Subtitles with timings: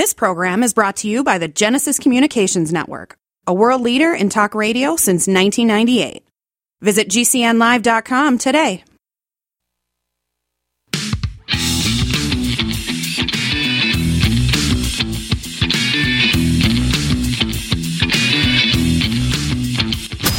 [0.00, 4.30] This program is brought to you by the Genesis Communications Network, a world leader in
[4.30, 6.26] talk radio since 1998.
[6.80, 8.82] Visit GCNlive.com today.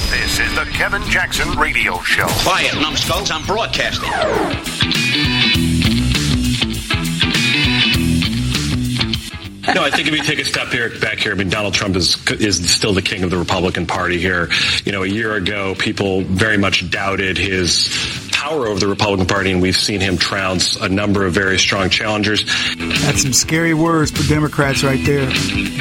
[0.10, 2.26] This is the Kevin Jackson Radio Show.
[2.42, 3.30] Quiet, numbskulls.
[3.30, 5.11] I'm broadcasting.
[9.76, 11.96] No, I think if you take a step here back here, I mean Donald Trump
[11.96, 14.50] is is still the king of the Republican Party here.
[14.84, 19.52] You know, a year ago, people very much doubted his power over the Republican Party,
[19.52, 22.44] and we've seen him trounce a number of very strong challengers.
[22.78, 25.32] That's some scary words for Democrats right there.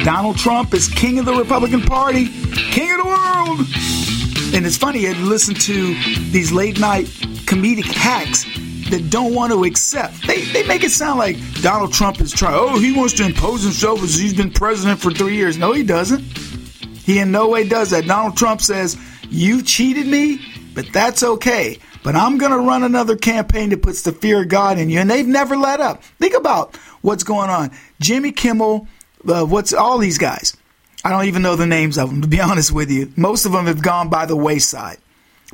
[0.05, 3.59] Donald Trump is king of the Republican Party, king of the world.
[4.53, 5.95] And it's funny, you listen to
[6.31, 7.05] these late night
[7.45, 8.45] comedic hacks
[8.91, 10.25] that don't want to accept.
[10.27, 13.63] They, they make it sound like Donald Trump is trying, oh, he wants to impose
[13.63, 15.57] himself as he's been president for three years.
[15.57, 16.21] No, he doesn't.
[16.21, 18.05] He in no way does that.
[18.05, 18.97] Donald Trump says,
[19.29, 20.39] you cheated me,
[20.73, 21.79] but that's okay.
[22.03, 24.99] But I'm going to run another campaign that puts the fear of God in you.
[24.99, 26.03] And they've never let up.
[26.03, 27.71] Think about what's going on.
[27.99, 28.87] Jimmy Kimmel,
[29.27, 30.55] uh, what's all these guys?
[31.03, 33.11] I don't even know the names of them, to be honest with you.
[33.15, 34.97] Most of them have gone by the wayside.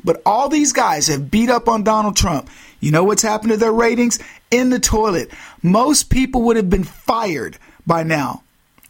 [0.04, 2.48] But all these guys have beat up on Donald Trump.
[2.80, 4.18] You know what's happened to their ratings?
[4.50, 5.30] In the toilet.
[5.62, 8.42] Most people would have been fired by now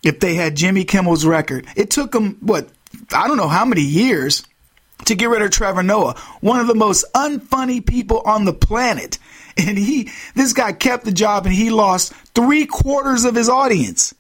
[0.03, 1.67] if they had Jimmy Kimmel's record.
[1.77, 2.69] It took them, what,
[3.13, 4.45] I don't know how many years
[5.07, 9.19] to get rid of Trevor Noah, one of the most unfunny people on the planet.
[9.61, 14.15] And he, this guy kept the job and he lost three quarters of his audience.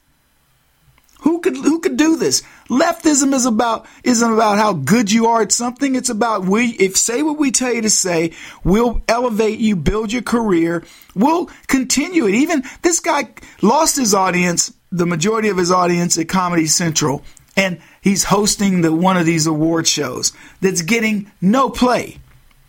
[1.22, 2.42] Who could who could do this?
[2.68, 5.96] Leftism is about isn't about how good you are at something.
[5.96, 10.12] It's about we if say what we tell you to say, we'll elevate you, build
[10.12, 12.34] your career, we'll continue it.
[12.34, 13.30] Even this guy
[13.62, 17.24] lost his audience, the majority of his audience at Comedy Central,
[17.56, 22.18] and he's hosting the one of these award shows that's getting no play.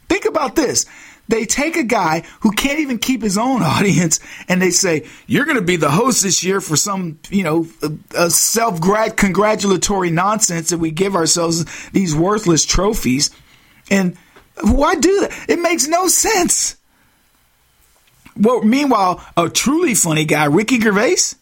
[0.10, 0.88] Think about this.
[1.30, 4.20] They take a guy who can't even keep his own audience
[4.50, 7.68] and they say, You're going to be the host this year for some, you know,
[8.30, 13.32] self congratulatory nonsense that we give ourselves these worthless trophies.
[13.90, 14.18] And
[14.62, 15.46] why do that?
[15.48, 16.76] It makes no sense.
[18.36, 21.36] Well, meanwhile, a truly funny guy, Ricky Gervais,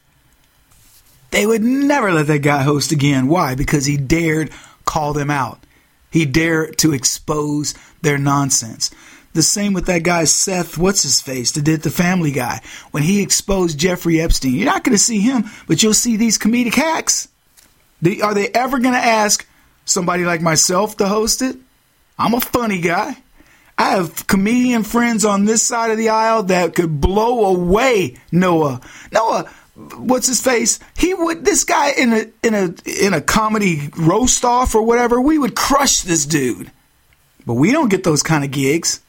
[1.31, 3.27] they would never let that guy host again.
[3.27, 3.55] Why?
[3.55, 4.51] Because he dared
[4.87, 5.59] call them out.
[6.09, 8.89] He dared to expose their nonsense.
[9.37, 12.59] The same with that guy Seth, what's his face, that did the Family Guy
[12.89, 14.55] when he exposed Jeffrey Epstein.
[14.55, 17.27] You're not going to see him, but you'll see these comedic hacks.
[18.23, 19.47] Are they ever going to ask
[19.85, 21.55] somebody like myself to host it?
[22.17, 23.15] I'm a funny guy.
[23.77, 28.81] I have comedian friends on this side of the aisle that could blow away Noah.
[29.11, 29.47] Noah,
[29.97, 30.79] what's his face?
[30.97, 32.73] He would this guy in a in a
[33.05, 35.21] in a comedy roast off or whatever.
[35.21, 36.71] We would crush this dude,
[37.45, 39.03] but we don't get those kind of gigs.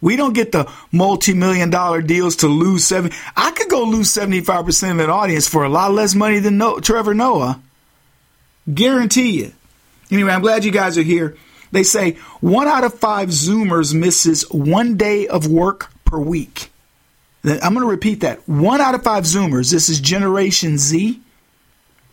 [0.00, 3.10] We don't get the multi-million dollar deals to lose seven.
[3.36, 6.78] I could go lose 75% of an audience for a lot less money than no-
[6.78, 7.60] Trevor Noah.
[8.72, 9.52] Guarantee you.
[10.10, 11.36] Anyway, I'm glad you guys are here.
[11.72, 16.70] They say one out of five Zoomers misses one day of work per week.
[17.44, 18.46] I'm going to repeat that.
[18.48, 21.20] One out of five Zoomers, this is Generation Z,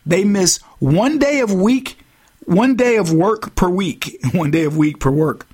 [0.05, 1.97] they miss one day of week,
[2.45, 5.47] one day of work per week, one day of week per work.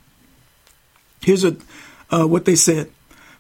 [1.22, 1.56] Here's a
[2.12, 2.92] uh, what they said.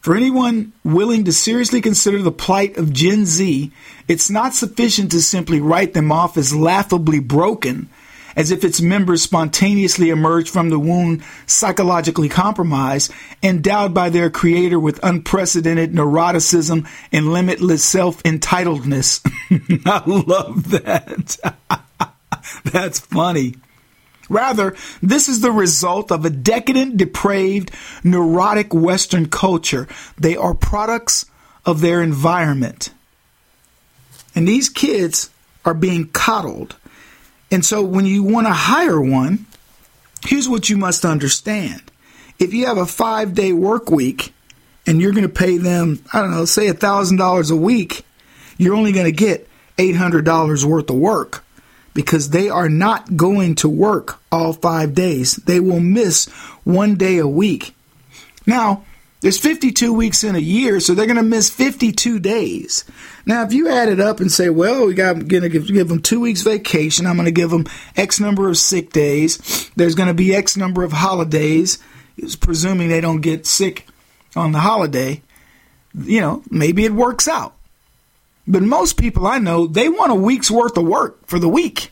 [0.01, 3.71] For anyone willing to seriously consider the plight of Gen Z,
[4.07, 7.87] it's not sufficient to simply write them off as laughably broken,
[8.35, 13.11] as if its members spontaneously emerged from the womb psychologically compromised,
[13.43, 19.21] endowed by their creator with unprecedented neuroticism and limitless self entitledness.
[19.85, 21.37] I love that.
[22.63, 23.53] That's funny.
[24.31, 27.69] Rather, this is the result of a decadent, depraved,
[28.01, 29.89] neurotic Western culture.
[30.17, 31.25] They are products
[31.65, 32.91] of their environment.
[34.33, 35.29] And these kids
[35.65, 36.77] are being coddled.
[37.51, 39.47] And so when you want to hire one,
[40.25, 41.81] here's what you must understand.
[42.39, 44.33] If you have a five day work week
[44.87, 48.05] and you're going to pay them, I don't know, say $1,000 a week,
[48.57, 51.43] you're only going to get $800 worth of work
[51.93, 55.35] because they are not going to work all five days.
[55.35, 56.27] They will miss
[56.63, 57.75] one day a week.
[58.45, 58.83] Now,
[59.21, 62.85] there's 52 weeks in a year, so they're going to miss 52 days.
[63.25, 65.89] Now, if you add it up and say, well, we got going to give, give
[65.89, 69.69] them two weeks vacation, I'm going to give them X number of sick days.
[69.75, 71.77] There's going to be X number of holidays,
[72.39, 73.85] presuming they don't get sick
[74.35, 75.21] on the holiday.
[75.93, 77.53] You know, maybe it works out.
[78.47, 81.91] But most people I know, they want a week's worth of work for the week.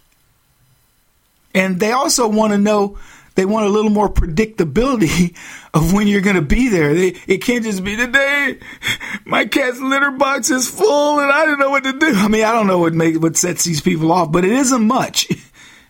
[1.53, 2.97] And they also want to know,
[3.35, 5.35] they want a little more predictability
[5.73, 6.93] of when you're going to be there.
[6.93, 8.59] They, it can't just be today.
[9.25, 12.11] My cat's litter box is full and I don't know what to do.
[12.13, 14.85] I mean, I don't know what makes what sets these people off, but it isn't
[14.85, 15.27] much.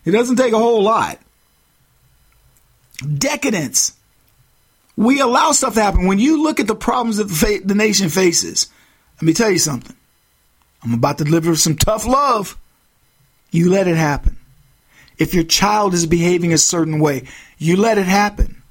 [0.02, 1.18] It doesn't take a whole lot.
[3.18, 3.94] Decadence.
[4.96, 6.06] We allow stuff to happen.
[6.06, 8.68] When you look at the problems that the, fa- the nation faces,
[9.16, 9.94] let me tell you something.
[10.82, 12.58] I'm about to deliver some tough love.
[13.50, 14.38] You let it happen.
[15.18, 17.28] If your child is behaving a certain way,
[17.58, 18.62] you let it happen.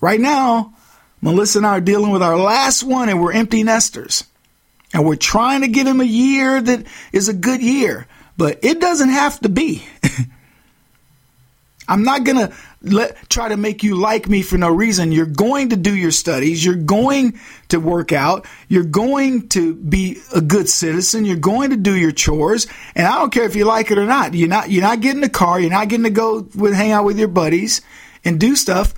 [0.00, 0.74] Right now,
[1.20, 4.24] Melissa and I are dealing with our last one and we're empty nesters.
[4.92, 8.06] And we're trying to give him a year that is a good year,
[8.36, 9.84] but it doesn't have to be.
[11.88, 15.10] I'm not going to let try to make you like me for no reason.
[15.10, 16.64] You're going to do your studies.
[16.64, 17.38] You're going
[17.68, 18.46] to work out.
[18.68, 21.24] You're going to be a good citizen.
[21.24, 22.66] You're going to do your chores.
[22.94, 24.34] And I don't care if you like it or not.
[24.34, 25.58] You're not you're not getting a car.
[25.58, 27.80] You're not getting to go with hang out with your buddies
[28.24, 28.94] and do stuff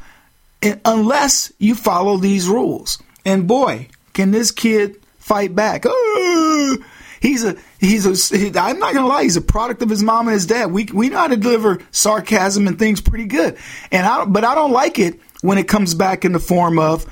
[0.85, 3.03] unless you follow these rules.
[3.25, 5.85] And boy, can this kid fight back.
[5.87, 6.79] Oh,
[7.21, 10.27] he's a he's a he, I'm not gonna lie, he's a product of his mom
[10.27, 10.73] and his dad.
[10.73, 13.57] We we know how to deliver sarcasm and things pretty good.
[13.93, 17.07] And I but I don't like it when it comes back in the form of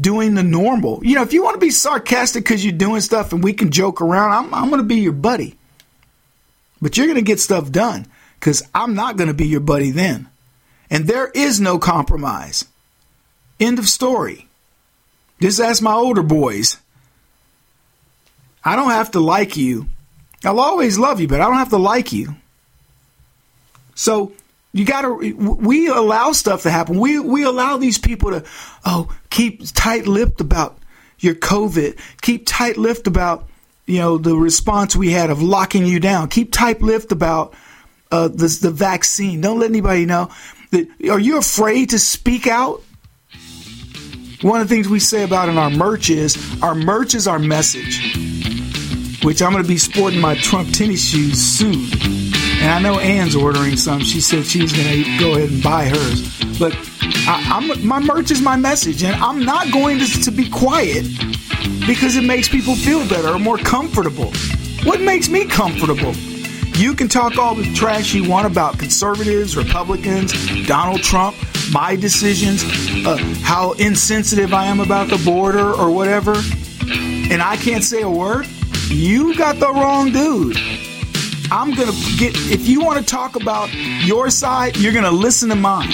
[0.00, 1.00] doing the normal.
[1.04, 3.70] You know, if you want to be sarcastic because you're doing stuff and we can
[3.70, 5.56] joke around, I'm I'm gonna be your buddy.
[6.80, 8.06] But you're gonna get stuff done
[8.40, 10.28] because I'm not gonna be your buddy then.
[10.90, 12.66] And there is no compromise.
[13.58, 14.48] End of story.
[15.40, 16.78] Just ask my older boys.
[18.64, 19.86] I don't have to like you.
[20.44, 22.34] I'll always love you, but I don't have to like you.
[23.94, 24.32] So
[24.72, 25.14] you got to.
[25.34, 26.98] We allow stuff to happen.
[26.98, 28.44] We we allow these people to,
[28.84, 30.78] oh, keep tight-lipped about
[31.18, 31.98] your COVID.
[32.22, 33.48] Keep tight-lipped about
[33.86, 36.28] you know the response we had of locking you down.
[36.28, 37.54] Keep tight-lipped about
[38.10, 39.40] uh, the the vaccine.
[39.40, 40.30] Don't let anybody know.
[40.70, 42.82] That, are you afraid to speak out?
[44.40, 47.38] One of the things we say about in our merch is our merch is our
[47.38, 48.00] message,
[49.22, 51.88] which I'm going to be sporting my Trump tennis shoes soon.
[52.60, 54.00] And I know Ann's ordering some.
[54.00, 56.58] She said she's going to go ahead and buy hers.
[56.58, 56.76] But
[57.26, 61.04] I, my merch is my message, and I'm not going to, to be quiet
[61.86, 64.32] because it makes people feel better or more comfortable.
[64.84, 66.12] What makes me comfortable?
[66.76, 70.32] You can talk all the trash you want about conservatives, Republicans,
[70.66, 71.36] Donald Trump,
[71.72, 72.64] my decisions,
[73.06, 76.34] uh, how insensitive I am about the border or whatever,
[77.30, 78.46] and I can't say a word.
[78.92, 80.56] You got the wrong dude.
[81.50, 82.34] I'm gonna get.
[82.50, 83.72] If you want to talk about
[84.04, 85.90] your side, you're gonna listen to mine.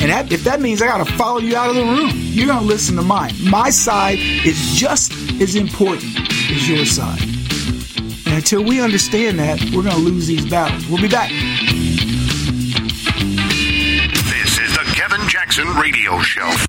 [0.00, 2.66] And that, if that means I gotta follow you out of the room, you're gonna
[2.66, 3.32] listen to mine.
[3.48, 6.18] My side is just as important
[6.50, 7.20] as your side.
[8.28, 10.86] And until we understand that, we're going to lose these battles.
[10.86, 11.30] We'll be back.
[14.28, 16.67] This is the Kevin Jackson Radio Show.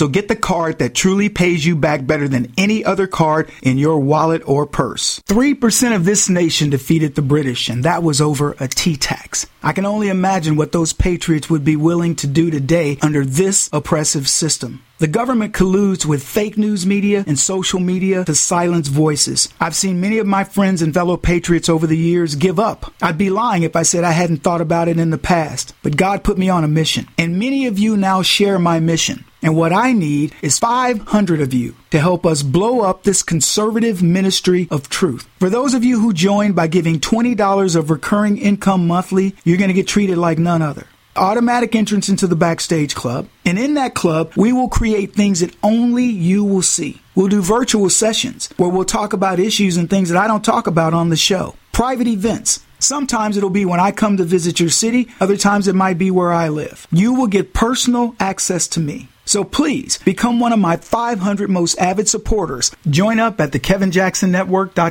[0.00, 3.76] So get the card that truly pays you back better than any other card in
[3.76, 5.20] your wallet or purse.
[5.26, 9.46] 3% of this nation defeated the British, and that was over a tea tax.
[9.62, 13.68] I can only imagine what those patriots would be willing to do today under this
[13.74, 14.82] oppressive system.
[15.00, 19.48] The government colludes with fake news media and social media to silence voices.
[19.58, 22.92] I've seen many of my friends and fellow patriots over the years give up.
[23.00, 25.96] I'd be lying if I said I hadn't thought about it in the past, but
[25.96, 27.08] God put me on a mission.
[27.16, 29.24] And many of you now share my mission.
[29.42, 34.02] And what I need is 500 of you to help us blow up this conservative
[34.02, 35.26] ministry of truth.
[35.38, 39.68] For those of you who join by giving $20 of recurring income monthly, you're going
[39.68, 40.86] to get treated like none other
[41.16, 43.28] automatic entrance into the backstage club.
[43.44, 47.00] And in that club, we will create things that only you will see.
[47.14, 50.66] We'll do virtual sessions where we'll talk about issues and things that I don't talk
[50.66, 51.54] about on the show.
[51.72, 55.74] Private events, Sometimes it'll be when I come to visit your city, other times it
[55.74, 56.86] might be where I live.
[56.90, 59.08] You will get personal access to me.
[59.26, 62.70] So please become one of my 500 most avid supporters.
[62.88, 64.90] Join up at the kevinjacksonnetwork.com.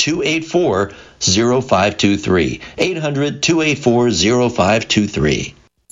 [0.00, 2.60] 284 0523.
[2.78, 5.54] 800 284 0523.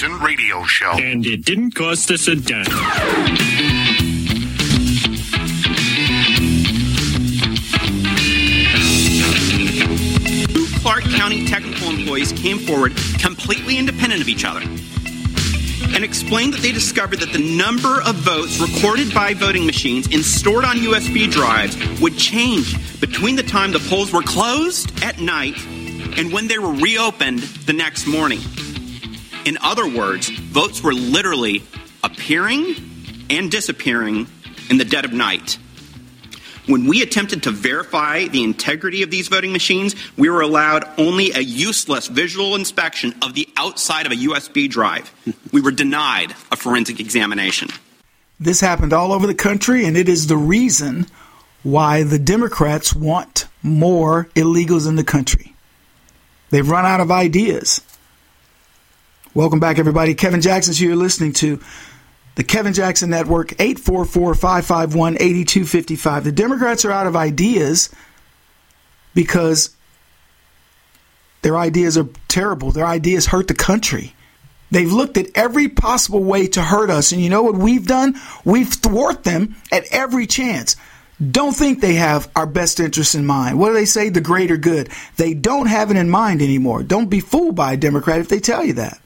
[0.00, 0.92] Kevin Jackson Radio Show.
[0.92, 2.64] And it didn't cost us a dime.
[10.46, 14.60] Two Clark County technical employees came forward completely independent of each other
[15.92, 20.24] and explained that they discovered that the number of votes recorded by voting machines and
[20.24, 25.56] stored on USB drives would change between the time the polls were closed at night
[26.16, 28.40] and when they were reopened the next morning.
[29.44, 31.62] In other words, votes were literally
[32.04, 32.74] appearing
[33.30, 34.26] and disappearing
[34.68, 35.58] in the dead of night.
[36.66, 41.32] When we attempted to verify the integrity of these voting machines, we were allowed only
[41.32, 45.10] a useless visual inspection of the outside of a USB drive.
[45.52, 47.70] We were denied a forensic examination.
[48.38, 51.06] This happened all over the country, and it is the reason
[51.62, 55.54] why the Democrats want more illegals in the country.
[56.50, 57.80] They've run out of ideas.
[59.32, 60.14] Welcome back, everybody.
[60.14, 61.60] Kevin Jackson's here listening to
[62.34, 66.24] the Kevin Jackson Network, 844 551 8255.
[66.24, 67.90] The Democrats are out of ideas
[69.14, 69.70] because
[71.42, 72.72] their ideas are terrible.
[72.72, 74.16] Their ideas hurt the country.
[74.72, 77.12] They've looked at every possible way to hurt us.
[77.12, 78.20] And you know what we've done?
[78.44, 80.74] We've thwarted them at every chance.
[81.24, 83.60] Don't think they have our best interests in mind.
[83.60, 84.08] What do they say?
[84.08, 84.88] The greater good.
[85.18, 86.82] They don't have it in mind anymore.
[86.82, 89.00] Don't be fooled by a Democrat if they tell you that.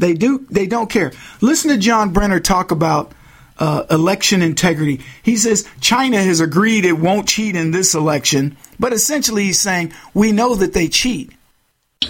[0.00, 0.46] They do.
[0.50, 1.12] They don't care.
[1.40, 3.12] Listen to John Brennan talk about
[3.58, 5.00] uh, election integrity.
[5.22, 9.92] He says China has agreed it won't cheat in this election, but essentially he's saying
[10.14, 11.32] we know that they cheat.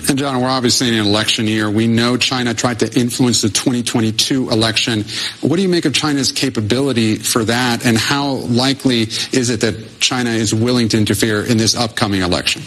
[0.09, 1.69] And John, we're obviously in an election year.
[1.69, 5.05] We know China tried to influence the 2022 election.
[5.41, 9.99] What do you make of China's capability for that, and how likely is it that
[9.99, 12.63] China is willing to interfere in this upcoming election?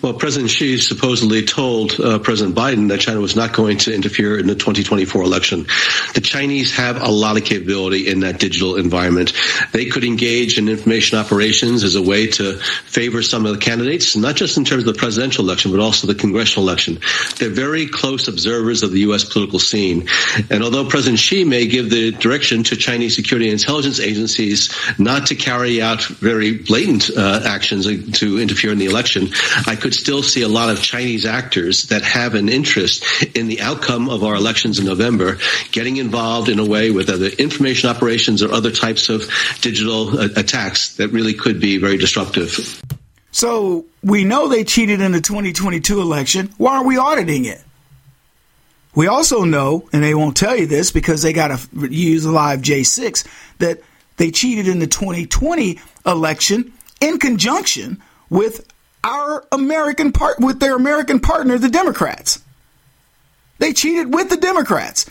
[0.00, 4.38] Well, President Xi supposedly told uh, President Biden that China was not going to interfere
[4.38, 5.66] in the 2024 election.
[6.14, 9.32] The Chinese have a lot of capability in that digital environment.
[9.72, 14.14] They could engage in information operations as a way to favor some of the candidates,
[14.14, 17.00] not just in terms of the presidential election, but also the congressional election.
[17.38, 19.24] They're very close observers of the U.S.
[19.24, 20.08] political scene.
[20.48, 25.26] And although President Xi may give the direction to Chinese security and intelligence agencies not
[25.26, 27.86] to carry out very blatant uh, actions
[28.20, 29.28] to interfere in the election,
[29.66, 33.04] I could still see a lot of Chinese actors that have an interest
[33.36, 35.38] in the outcome of our elections in November
[35.72, 39.28] getting involved in a way with other information operations or other types of
[39.60, 42.82] digital uh, attacks that really could be very disruptive.
[43.30, 46.52] So we know they cheated in the 2022 election.
[46.56, 47.62] Why aren't we auditing it?
[48.94, 52.60] We also know, and they won't tell you this because they got to use live
[52.60, 53.26] J6,
[53.58, 53.80] that
[54.16, 58.66] they cheated in the 2020 election in conjunction with
[59.04, 62.42] our American part with their American partner, the Democrats.
[63.58, 65.08] They cheated with the Democrats.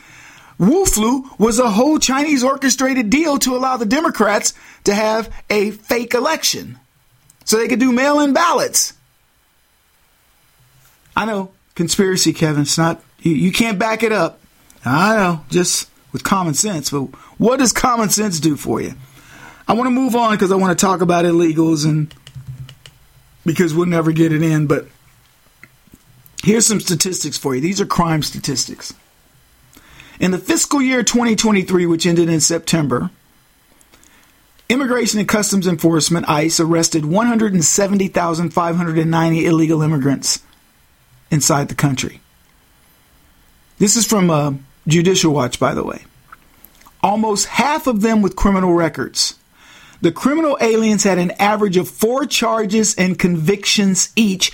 [0.57, 4.53] Wu Flu was a whole Chinese orchestrated deal to allow the Democrats
[4.85, 6.79] to have a fake election
[7.45, 8.93] so they could do mail in ballots.
[11.15, 12.63] I know, conspiracy, Kevin.
[12.63, 14.39] It's not, you, you can't back it up.
[14.83, 16.89] I know, just with common sense.
[16.89, 17.03] But
[17.37, 18.93] what does common sense do for you?
[19.67, 22.13] I want to move on because I want to talk about illegals and
[23.47, 24.67] because we'll never get it in.
[24.67, 24.85] But
[26.43, 27.61] here's some statistics for you.
[27.61, 28.93] These are crime statistics.
[30.19, 33.09] In the fiscal year 2023, which ended in September,
[34.67, 40.41] Immigration and Customs Enforcement, ICE, arrested 170,590 illegal immigrants
[41.31, 42.19] inside the country.
[43.79, 44.55] This is from uh,
[44.87, 46.03] Judicial Watch, by the way.
[47.01, 49.36] Almost half of them with criminal records.
[50.01, 54.51] The criminal aliens had an average of four charges and convictions each,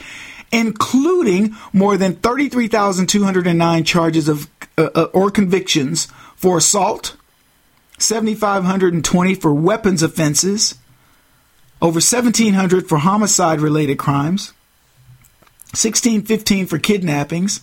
[0.52, 7.18] including more than 33,209 charges of uh, uh, or convictions for assault,
[8.00, 10.76] 7,520 for weapons offenses,
[11.82, 14.54] over 1,700 for homicide related crimes,
[15.72, 17.62] 1,615 for kidnappings.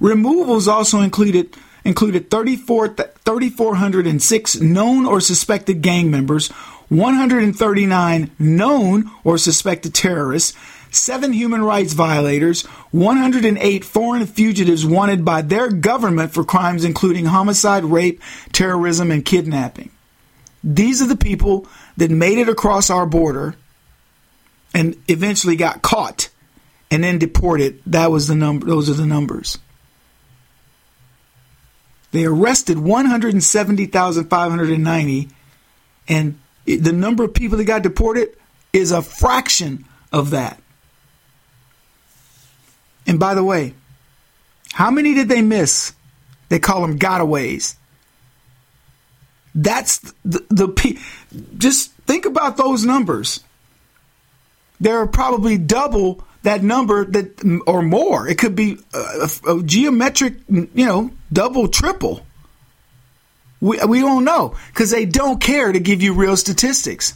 [0.00, 6.50] Removals also included included 3,406 known or suspected gang members,
[6.92, 10.54] 139 known or suspected terrorists,
[10.90, 17.84] 7 human rights violators, 108 foreign fugitives wanted by their government for crimes including homicide,
[17.84, 18.20] rape,
[18.52, 19.90] terrorism, and kidnapping.
[20.62, 23.54] These are the people that made it across our border
[24.74, 26.28] and eventually got caught
[26.90, 27.80] and then deported.
[27.86, 29.56] That was the number those are the numbers.
[32.10, 35.28] They arrested 170,590
[36.06, 38.36] and the number of people that got deported
[38.72, 40.60] is a fraction of that.
[43.06, 43.74] And by the way,
[44.72, 45.92] how many did they miss?
[46.48, 47.76] They call them gotaways.
[49.54, 50.98] That's the, the
[51.58, 53.40] just think about those numbers.
[54.80, 58.26] There are probably double that number that or more.
[58.28, 62.26] It could be a, a geometric, you know, double, triple.
[63.62, 67.14] We, we don't know because they don't care to give you real statistics.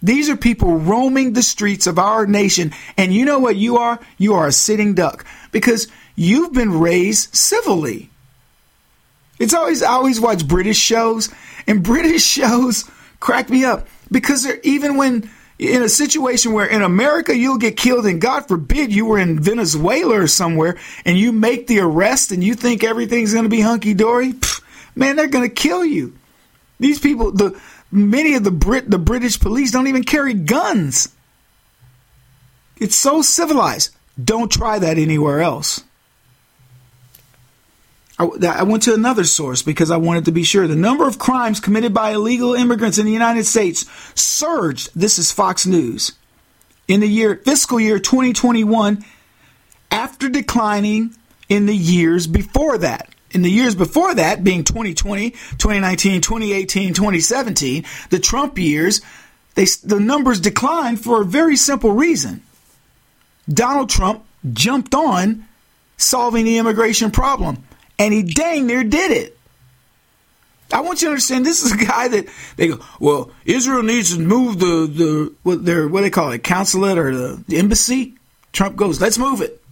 [0.00, 2.72] These are people roaming the streets of our nation.
[2.96, 3.98] And you know what you are?
[4.18, 8.10] You are a sitting duck because you've been raised civilly.
[9.40, 11.28] It's always, I always watch British shows,
[11.66, 12.88] and British shows
[13.18, 17.76] crack me up because they're even when in a situation where in America you'll get
[17.76, 22.30] killed, and God forbid you were in Venezuela or somewhere and you make the arrest
[22.30, 24.34] and you think everything's going to be hunky dory
[24.98, 26.18] man, they're going to kill you.
[26.80, 27.58] These people, the
[27.90, 31.14] many of the Brit, the British police don't even carry guns.
[32.76, 33.94] It's so civilized.
[34.22, 35.82] Don't try that anywhere else.
[38.20, 40.66] I, went to another source because I wanted to be sure.
[40.66, 43.86] The number of crimes committed by illegal immigrants in the United States
[44.20, 44.90] surged.
[44.96, 46.12] This is Fox News.
[46.88, 49.04] In the year fiscal year 2021
[49.92, 51.14] after declining
[51.48, 57.84] in the years before that in the years before that, being 2020, 2019, 2018, 2017,
[58.10, 59.00] the Trump years,
[59.54, 62.42] they, the numbers declined for a very simple reason.
[63.48, 65.46] Donald Trump jumped on
[65.96, 67.64] solving the immigration problem,
[67.98, 69.38] and he dang near did it.
[70.70, 74.14] I want you to understand this is a guy that they go, well, Israel needs
[74.14, 78.14] to move the, the what their what they call it, consulate or the, the embassy.
[78.52, 79.62] Trump goes, let's move it.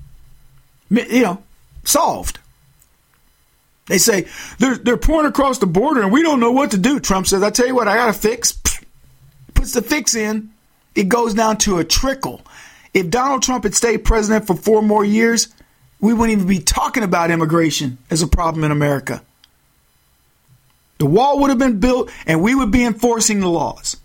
[0.91, 1.43] You know,
[1.85, 2.39] solved.
[3.87, 4.27] They say
[4.59, 7.01] they're they're pouring across the border and we don't know what to do.
[7.01, 8.53] Trump says, I tell you what, I got a fix.
[9.55, 10.51] Puts the fix in.
[10.95, 12.43] It goes down to a trickle.
[12.95, 15.49] If Donald Trump had stayed president for four more years,
[16.01, 19.23] we wouldn't even be talking about immigration as a problem in America.
[20.99, 23.99] The wall would have been built and we would be enforcing the laws.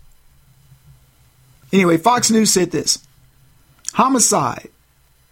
[1.72, 2.98] Anyway, Fox News said this
[3.94, 4.68] homicide,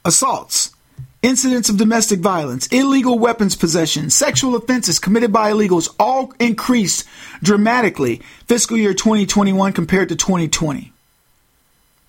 [0.05, 0.75] assaults,
[1.23, 7.07] incidents of domestic violence, illegal weapons possession, sexual offenses committed by illegals all increased
[7.43, 10.93] dramatically fiscal year 2021 compared to 2020.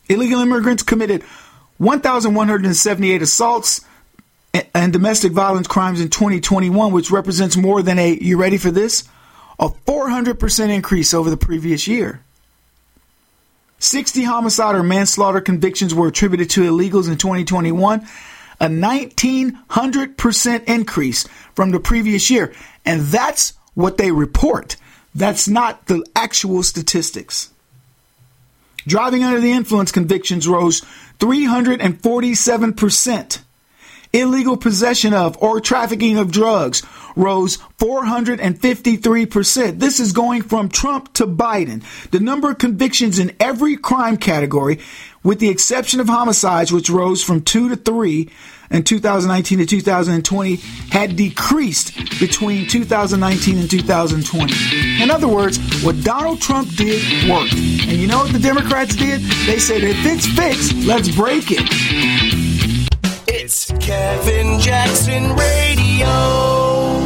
[0.10, 1.24] Illegal immigrants committed
[1.78, 3.82] 1,178 assaults
[4.74, 9.08] and domestic violence crimes in 2021, which represents more than a, you ready for this?
[9.62, 12.22] a 400% increase over the previous year.
[13.78, 18.08] 60 homicide or manslaughter convictions were attributed to illegals in 2021,
[18.62, 22.54] a 1900% increase from the previous year.
[22.86, 24.76] And that's what they report.
[25.16, 27.50] That's not the actual statistics.
[28.88, 30.82] Driving under the influence convictions rose
[31.20, 33.40] 347%.
[34.14, 36.84] Illegal possession of or trafficking of drugs
[37.16, 39.80] rose 453%.
[39.80, 41.82] This is going from Trump to Biden.
[42.12, 44.80] The number of convictions in every crime category,
[45.24, 48.30] with the exception of homicides, which rose from two to three
[48.70, 50.56] in 2019 to 2020,
[50.92, 55.02] had decreased between 2019 and 2020.
[55.02, 57.54] In other words, what Donald Trump did worked.
[57.54, 59.22] And you know what the Democrats did?
[59.46, 61.68] They said, if it's fixed, let's break it.
[63.28, 67.02] It's Kevin Jackson Radio.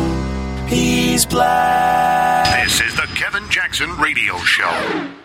[0.67, 2.63] He's black.
[2.63, 5.24] This is the Kevin Jackson Radio Show.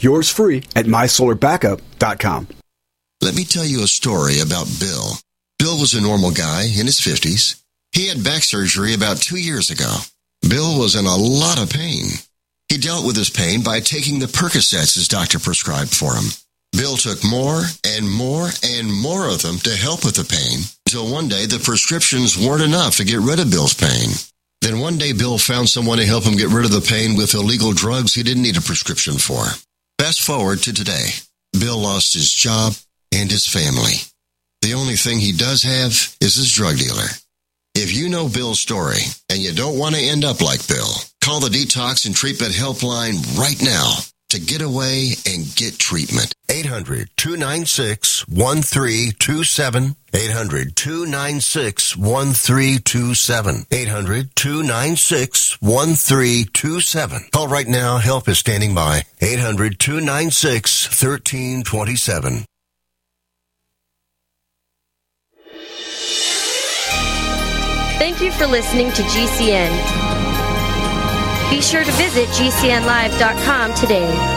[0.00, 2.48] Yours free at mysolarbackup.com.
[3.22, 5.12] Let me tell you a story about Bill.
[5.58, 7.62] Bill was a normal guy in his 50s.
[7.92, 9.96] He had back surgery about two years ago.
[10.48, 12.06] Bill was in a lot of pain.
[12.68, 16.24] He dealt with his pain by taking the Percocets his doctor prescribed for him.
[16.72, 21.10] Bill took more and more and more of them to help with the pain until
[21.10, 24.10] one day the prescriptions weren't enough to get rid of Bill's pain.
[24.60, 27.34] Then one day Bill found someone to help him get rid of the pain with
[27.34, 29.44] illegal drugs he didn't need a prescription for.
[29.98, 31.08] Fast forward to today.
[31.52, 32.74] Bill lost his job
[33.12, 33.94] and his family.
[34.62, 37.08] The only thing he does have is his drug dealer.
[37.74, 41.40] If you know Bill's story and you don't want to end up like Bill, call
[41.40, 43.96] the Detox and Treatment Helpline right now
[44.30, 46.32] to get away and get treatment.
[46.66, 49.94] 800 296 1327.
[50.12, 53.66] 800 296 1327.
[53.70, 57.28] 800 296 1327.
[57.32, 57.98] Call right now.
[57.98, 59.02] Help is standing by.
[59.20, 62.44] 800 296 1327.
[67.98, 69.70] Thank you for listening to GCN.
[71.50, 74.35] Be sure to visit GCNlive.com today.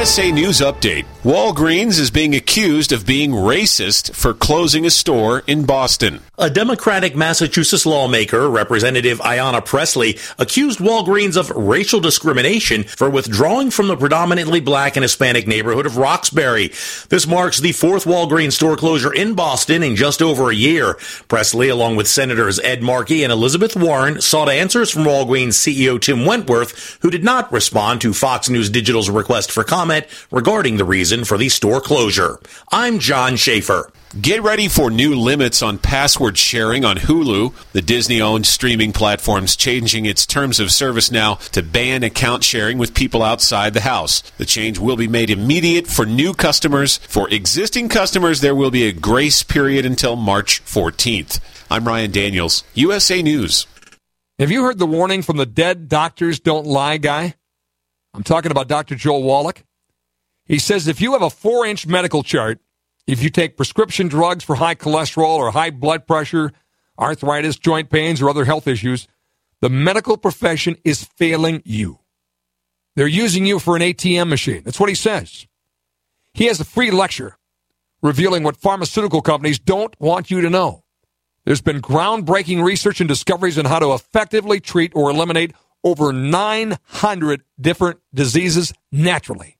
[0.00, 1.04] USA News Update.
[1.22, 6.20] Walgreens is being accused of being racist for closing a store in Boston.
[6.38, 13.88] A Democratic Massachusetts lawmaker, Representative Ayanna Pressley, accused Walgreens of racial discrimination for withdrawing from
[13.88, 16.68] the predominantly black and Hispanic neighborhood of Roxbury.
[17.10, 20.94] This marks the fourth Walgreens store closure in Boston in just over a year.
[21.28, 26.24] Pressley, along with Senators Ed Markey and Elizabeth Warren, sought answers from Walgreens CEO Tim
[26.24, 31.09] Wentworth, who did not respond to Fox News Digital's request for comment regarding the reason
[31.10, 32.38] reason for the store closure.
[32.70, 33.90] I'm John Schaefer.
[34.20, 37.52] Get ready for new limits on password sharing on Hulu.
[37.72, 42.78] The Disney owned streaming platform's changing its terms of service now to ban account sharing
[42.78, 44.20] with people outside the house.
[44.38, 46.98] The change will be made immediate for new customers.
[46.98, 51.40] For existing customers, there will be a grace period until March 14th.
[51.68, 53.66] I'm Ryan Daniels, USA News.
[54.38, 57.34] Have you heard the warning from the dead doctors don't lie guy?
[58.14, 58.94] I'm talking about Dr.
[58.94, 59.64] Joel Wallach.
[60.50, 62.58] He says if you have a four inch medical chart,
[63.06, 66.50] if you take prescription drugs for high cholesterol or high blood pressure,
[66.98, 69.06] arthritis, joint pains, or other health issues,
[69.60, 72.00] the medical profession is failing you.
[72.96, 74.62] They're using you for an ATM machine.
[74.64, 75.46] That's what he says.
[76.34, 77.36] He has a free lecture
[78.02, 80.82] revealing what pharmaceutical companies don't want you to know.
[81.44, 85.52] There's been groundbreaking research and discoveries on how to effectively treat or eliminate
[85.84, 89.59] over 900 different diseases naturally.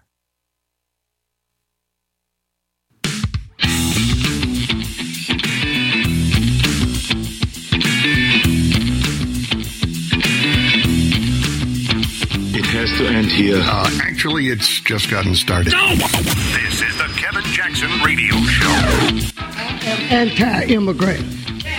[12.81, 13.59] Has to end here.
[13.61, 15.71] Uh, actually, it's just gotten started.
[15.71, 18.65] This is the Kevin Jackson Radio Show.
[20.09, 21.23] anti-immigrant,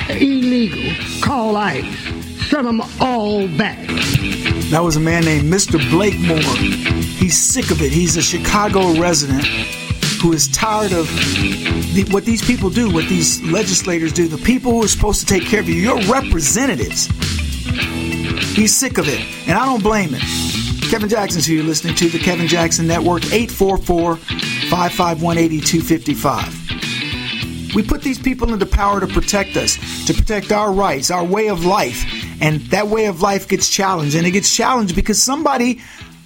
[0.09, 1.85] illegal, call ICE,
[2.49, 3.85] send them all back.
[4.71, 5.81] That was a man named Mr.
[5.91, 6.39] Blakemore.
[6.39, 7.91] He's sick of it.
[7.91, 9.45] He's a Chicago resident
[10.23, 11.09] who is tired of
[11.95, 15.27] the, what these people do, what these legislators do, the people who are supposed to
[15.27, 17.07] take care of you, your representatives.
[18.55, 20.52] He's sick of it, and I don't blame him.
[20.93, 27.75] Kevin Jackson's who you're listening to, the Kevin Jackson Network, 844 551 8255.
[27.75, 31.49] We put these people into power to protect us, to protect our rights, our way
[31.49, 32.05] of life.
[32.43, 34.17] And that way of life gets challenged.
[34.17, 35.81] And it gets challenged because somebody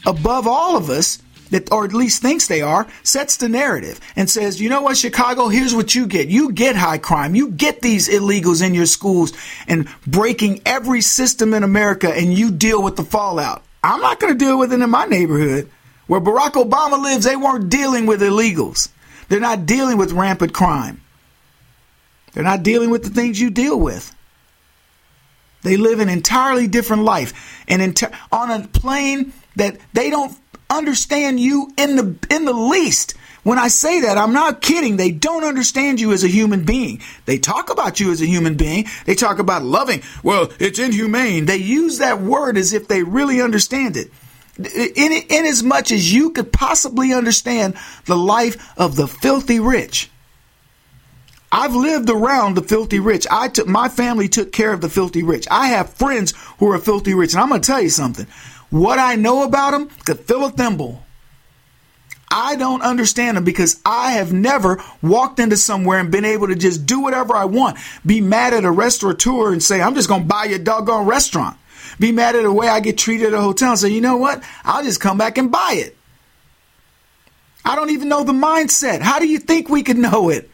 [0.05, 4.29] above all of us, that or at least thinks they are, sets the narrative and
[4.29, 6.27] says, you know what, Chicago, here's what you get.
[6.27, 7.37] You get high crime.
[7.37, 9.33] You get these illegals in your schools
[9.69, 13.63] and breaking every system in America and you deal with the fallout.
[13.87, 15.71] I'm not going to deal with it in my neighborhood.
[16.07, 18.89] Where Barack Obama lives, they weren't dealing with illegals.
[19.29, 21.01] They're not dealing with rampant crime.
[22.33, 24.15] They're not dealing with the things you deal with.
[25.63, 27.83] They live an entirely different life and
[28.31, 30.37] on a plane that they don't
[30.71, 33.15] understand you in the in the least.
[33.47, 34.97] When I say that, I'm not kidding.
[34.97, 37.01] They don't understand you as a human being.
[37.27, 38.87] They talk about you as a human being.
[39.05, 40.03] They talk about loving.
[40.25, 41.47] Well, it's inhumane.
[41.47, 44.11] They use that word as if they really understand it.
[44.59, 47.75] In, in as much as you could possibly understand
[48.07, 50.11] the life of the filthy rich.
[51.53, 53.29] I've lived around the filthy rich.
[53.31, 55.47] I took my family took care of the filthy rich.
[55.53, 58.27] I have friends who are filthy rich, and I'm going to tell you something.
[58.71, 61.06] What I know about them could fill a thimble.
[62.31, 66.57] I don't understand them because I have never walked into somewhere and been able to
[66.57, 67.79] just do whatever I want.
[68.05, 71.57] Be mad at a restaurateur and say, I'm just going to buy your doggone restaurant.
[72.01, 74.17] Be mad at the way I get treated at a hotel and say, you know
[74.17, 74.43] what?
[74.65, 75.97] I'll just come back and buy it.
[77.65, 79.01] I don't even know the mindset.
[79.01, 80.51] How do you think we could know it?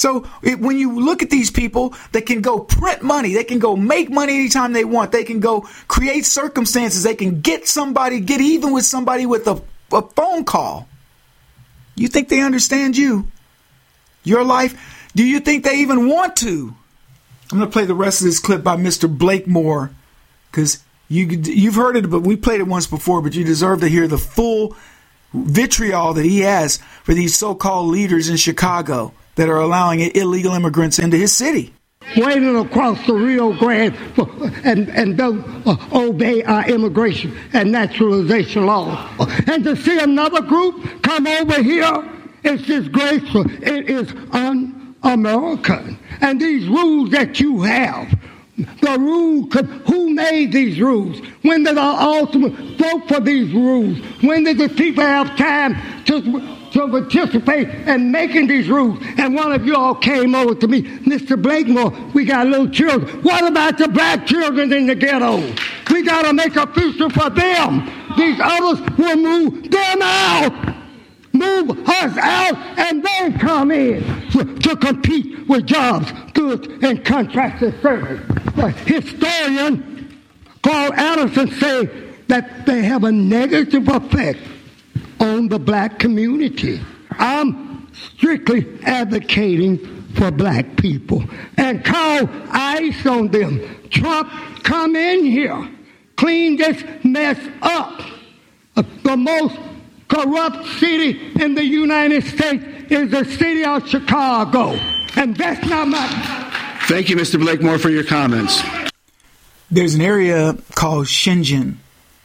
[0.00, 3.58] So it, when you look at these people that can go print money, they can
[3.58, 8.18] go make money anytime they want, they can go create circumstances, they can get somebody,
[8.18, 9.60] get even with somebody with a,
[9.92, 10.88] a phone call.
[11.96, 13.28] You think they understand you?
[14.24, 15.10] Your life?
[15.14, 16.74] Do you think they even want to?
[17.52, 19.06] I'm going to play the rest of this clip by Mr.
[19.06, 19.90] Blakemore
[20.50, 23.88] because you, you've heard it, but we played it once before, but you deserve to
[23.88, 24.74] hear the full
[25.34, 30.54] vitriol that he has for these so called leaders in Chicago that are allowing illegal
[30.54, 31.72] immigrants into his city.
[32.16, 34.28] Waiting across the Rio Grande for,
[34.64, 38.98] and, and don't uh, obey our immigration and naturalization laws.
[39.46, 42.10] And to see another group come over here,
[42.42, 43.44] it's disgraceful.
[43.62, 45.98] It is un American.
[46.20, 48.18] And these rules that you have,
[48.56, 51.18] the rule, could, who made these rules?
[51.42, 53.98] When did our ultimate vote for these rules?
[54.22, 58.98] When did the people have time to to participate in making these rules.
[59.18, 61.40] And one of you all came over to me, Mr.
[61.40, 63.22] Blakemore, we got little children.
[63.22, 65.38] What about the black children in the ghetto?
[65.90, 67.90] We got to make a future for them.
[68.16, 70.76] These others will move them out.
[71.32, 76.12] Move us out and they come in to, compete with jobs.
[76.30, 78.20] stood in contracted service.
[78.56, 79.90] A historian
[80.62, 84.38] Carl Anderson said that they have a negative effect
[85.20, 86.80] on the black community.
[87.10, 89.78] I'm strictly advocating
[90.14, 91.22] for black people
[91.56, 93.88] and call ice on them.
[93.90, 94.30] Trump,
[94.62, 95.70] come in here,
[96.16, 98.02] clean this mess up.
[98.76, 99.58] Uh, the most
[100.08, 104.70] corrupt city in the United States is the city of Chicago.
[105.16, 106.06] And that's not my.
[106.88, 107.38] Thank you, Mr.
[107.38, 108.62] Blakemore, for your comments.
[109.70, 111.76] There's an area called Shenzhen.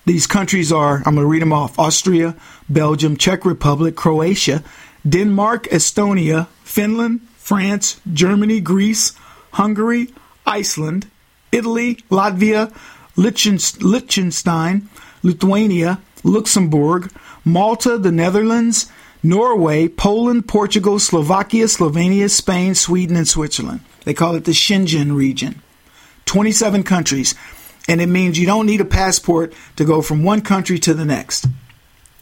[0.05, 2.35] These countries are, I'm going to read them off Austria,
[2.69, 4.63] Belgium, Czech Republic, Croatia,
[5.07, 9.13] Denmark, Estonia, Finland, France, Germany, Greece,
[9.53, 10.13] Hungary,
[10.45, 11.09] Iceland,
[11.51, 12.71] Italy, Latvia,
[13.15, 14.89] Liechtenstein,
[15.23, 17.11] Lithuania, Luxembourg,
[17.43, 18.91] Malta, the Netherlands,
[19.23, 23.79] Norway, Poland, Portugal, Slovakia, Slovenia, Spain, Sweden, and Switzerland.
[24.03, 25.61] They call it the Schengen region.
[26.25, 27.33] 27 countries.
[27.87, 31.05] And it means you don't need a passport to go from one country to the
[31.05, 31.47] next.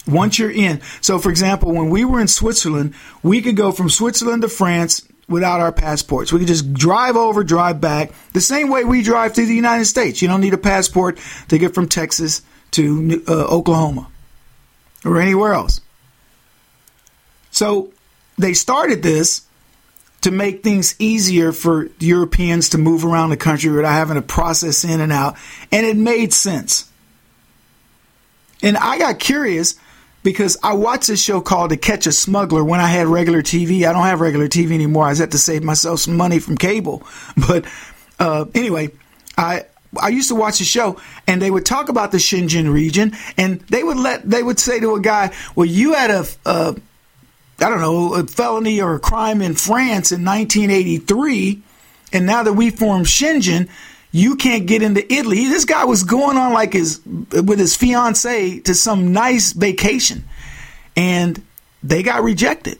[0.05, 0.81] Once you're in.
[0.99, 5.07] So, for example, when we were in Switzerland, we could go from Switzerland to France
[5.29, 6.33] without our passports.
[6.33, 9.85] We could just drive over, drive back, the same way we drive through the United
[9.85, 10.21] States.
[10.21, 14.09] You don't need a passport to get from Texas to uh, Oklahoma
[15.05, 15.79] or anywhere else.
[17.51, 17.93] So
[18.37, 19.43] they started this
[20.23, 24.83] to make things easier for Europeans to move around the country without having to process
[24.83, 25.37] in and out.
[25.71, 26.89] And it made sense.
[28.61, 29.75] And I got curious
[30.23, 33.85] because I watched a show called To Catch a Smuggler when I had regular TV.
[33.85, 35.05] I don't have regular TV anymore.
[35.05, 37.03] I just had to save myself some money from cable.
[37.35, 37.65] But
[38.19, 38.91] uh, anyway,
[39.37, 39.65] I
[39.99, 43.59] I used to watch the show and they would talk about the Schengen region and
[43.61, 46.75] they would let they would say to a guy, "Well, you had a, a
[47.63, 51.61] I don't know, a felony or a crime in France in 1983
[52.11, 53.69] and now that we formed Schengen,
[54.11, 55.45] you can't get into Italy.
[55.45, 60.25] This guy was going on like his with his fiance to some nice vacation
[60.95, 61.43] and
[61.81, 62.77] they got rejected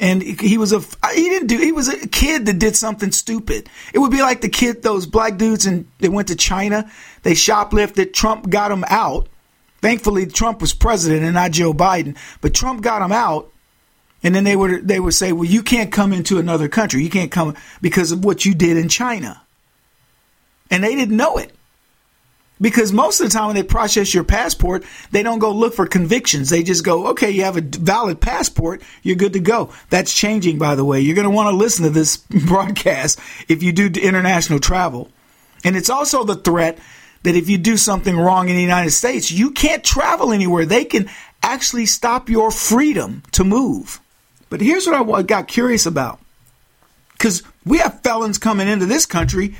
[0.00, 0.80] and he was a
[1.12, 3.68] he didn't do he was a kid that did something stupid.
[3.92, 6.90] It would be like the kid those black dudes and they went to China,
[7.22, 9.28] they shoplifted, Trump got them out.
[9.80, 13.52] Thankfully Trump was president and not Joe Biden, but Trump got them out.
[14.22, 17.04] And then they would they would say, "Well, you can't come into another country.
[17.04, 19.42] You can't come because of what you did in China."
[20.70, 21.52] And they didn't know it.
[22.60, 25.86] Because most of the time when they process your passport, they don't go look for
[25.86, 26.50] convictions.
[26.50, 29.72] They just go, okay, you have a valid passport, you're good to go.
[29.90, 31.00] That's changing, by the way.
[31.00, 35.08] You're going to want to listen to this broadcast if you do international travel.
[35.64, 36.78] And it's also the threat
[37.22, 40.64] that if you do something wrong in the United States, you can't travel anywhere.
[40.64, 41.10] They can
[41.42, 44.00] actually stop your freedom to move.
[44.50, 46.20] But here's what I got curious about.
[47.12, 49.54] Because we have felons coming into this country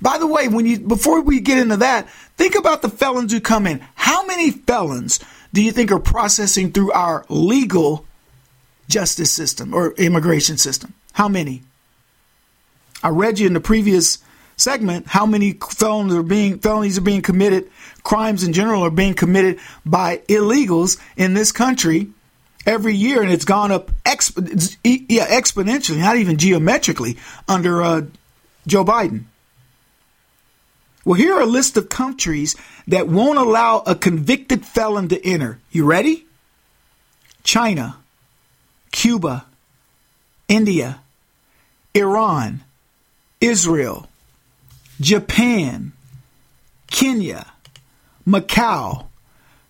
[0.00, 3.40] by the way, when you before we get into that, think about the felons who
[3.40, 3.82] come in.
[3.94, 5.20] How many felons
[5.52, 8.04] do you think are processing through our legal
[8.88, 10.94] justice system or immigration system?
[11.12, 11.62] How many?
[13.02, 14.18] I read you in the previous
[14.56, 17.70] segment how many felons are being felonies are being committed,
[18.02, 22.08] crimes in general are being committed by illegals in this country
[22.64, 27.16] every year, and it's gone up exp- yeah exponentially, not even geometrically
[27.48, 28.02] under uh,
[28.66, 29.24] Joe Biden.
[31.04, 32.56] Well, here are a list of countries
[32.88, 35.60] that won't allow a convicted felon to enter.
[35.70, 36.26] You ready?
[37.44, 37.98] China,
[38.90, 39.46] Cuba,
[40.48, 40.98] India,
[41.94, 42.64] Iran,
[43.40, 44.08] Israel,
[45.00, 45.92] Japan,
[46.90, 47.46] Kenya,
[48.26, 49.06] Macau,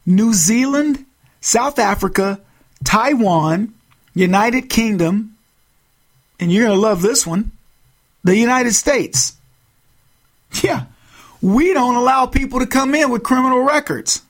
[0.05, 1.05] New Zealand,
[1.41, 2.41] South Africa,
[2.85, 3.75] Taiwan,
[4.15, 5.37] United Kingdom,
[6.39, 7.51] and you're going to love this one,
[8.25, 9.37] the United States.
[10.63, 10.85] Yeah,
[11.43, 14.23] we don't allow people to come in with criminal records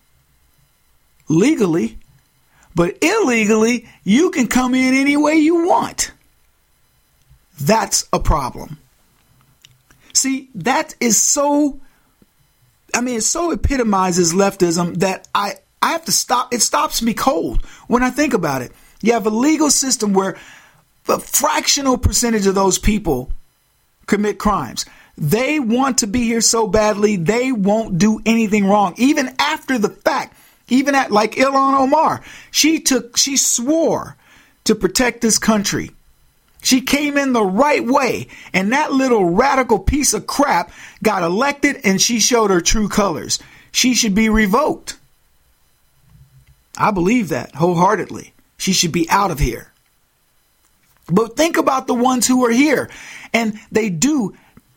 [1.28, 1.98] legally,
[2.74, 6.12] but illegally, you can come in any way you want.
[7.60, 8.78] That's a problem.
[10.16, 11.78] See, that is so,
[12.94, 16.54] I mean, it so epitomizes leftism that I, I have to stop.
[16.54, 18.72] It stops me cold when I think about it.
[19.02, 20.38] You have a legal system where
[21.06, 23.30] a fractional percentage of those people
[24.06, 24.86] commit crimes.
[25.18, 29.90] They want to be here so badly, they won't do anything wrong, even after the
[29.90, 30.34] fact.
[30.68, 34.16] Even at like Ilhan Omar, she took, she swore
[34.64, 35.90] to protect this country.
[36.62, 41.80] She came in the right way, and that little radical piece of crap got elected
[41.84, 43.38] and she showed her true colors.
[43.70, 44.98] She should be revoked.
[46.76, 48.32] I believe that wholeheartedly.
[48.58, 49.72] She should be out of here.
[51.06, 52.90] But think about the ones who are here
[53.32, 54.34] and they do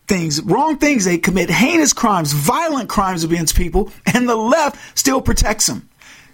[0.07, 1.05] things, wrong things.
[1.05, 5.88] They commit heinous crimes, violent crimes against people, and the left still protects them.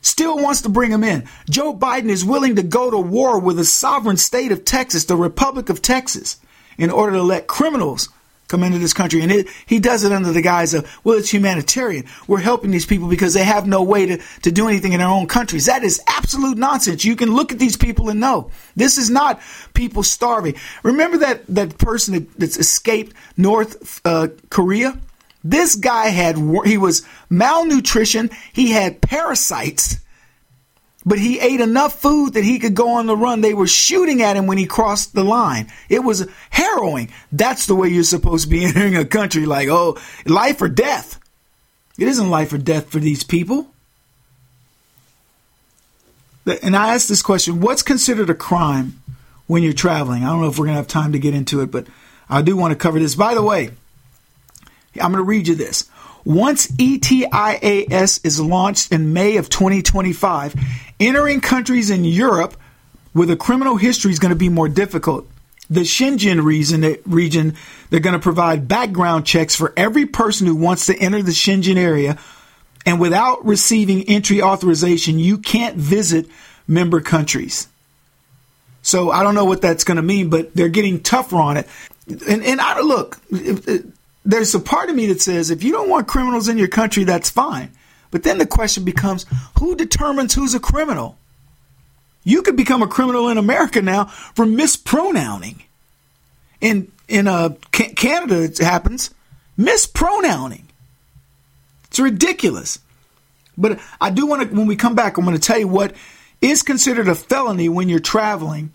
[0.06, 1.28] Still wants to bring them in.
[1.50, 5.16] Joe Biden is willing to go to war with the sovereign state of Texas, the
[5.16, 6.38] Republic of Texas,
[6.78, 8.10] in order to let criminals
[8.48, 9.22] come into this country.
[9.22, 12.06] And it, he does it under the guise of, well, it's humanitarian.
[12.28, 15.08] We're helping these people because they have no way to, to do anything in their
[15.08, 15.66] own countries.
[15.66, 17.04] That is absolute nonsense.
[17.04, 19.42] You can look at these people and know this is not
[19.74, 20.54] people starving.
[20.84, 25.00] Remember that, that person that, that's escaped North uh, Korea?
[25.46, 26.36] This guy had,
[26.66, 28.32] he was malnutrition.
[28.52, 30.00] He had parasites
[31.06, 33.42] but he ate enough food that he could go on the run.
[33.42, 35.72] They were shooting at him when he crossed the line.
[35.88, 37.12] It was harrowing.
[37.32, 41.20] That's the way you're supposed to be entering a country like, oh, life or death.
[42.00, 43.68] It isn't life or death for these people.
[46.64, 49.02] And I asked this question what's considered a crime
[49.48, 50.24] when you're traveling?
[50.24, 51.86] I don't know if we're going to have time to get into it, but
[52.30, 53.16] I do want to cover this.
[53.16, 53.72] By the way,
[55.02, 55.90] I'm going to read you this.
[56.24, 60.56] Once ETIAS is launched in May of 2025,
[61.00, 62.58] entering countries in Europe
[63.14, 65.28] with a criminal history is going to be more difficult.
[65.70, 67.56] The Schengen region, region,
[67.90, 71.78] they're going to provide background checks for every person who wants to enter the Schengen
[71.78, 72.18] area.
[72.86, 76.28] And without receiving entry authorization, you can't visit
[76.68, 77.68] member countries.
[78.82, 81.68] So I don't know what that's going to mean, but they're getting tougher on it.
[82.08, 83.20] And, and I look,
[84.26, 87.04] there's a part of me that says if you don't want criminals in your country,
[87.04, 87.72] that's fine.
[88.12, 89.26] But then the question becomes
[89.60, 91.18] who determines who's a criminal?
[92.24, 95.64] You could become a criminal in America now for mispronouncing.
[96.60, 99.14] In in uh, Canada, it happens
[99.58, 100.68] mispronouncing.
[101.86, 102.80] It's ridiculous.
[103.58, 105.96] But I do want to, when we come back, I'm going to tell you what
[106.42, 108.74] is considered a felony when you're traveling